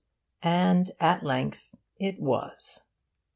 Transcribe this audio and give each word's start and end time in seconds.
And, 0.41 0.93
at 0.99 1.21
length, 1.21 1.75
it 1.99 2.19
was. 2.19 2.85